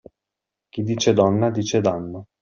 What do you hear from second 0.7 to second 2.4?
dice donna, dice danno.